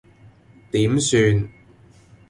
[0.71, 1.47] 點算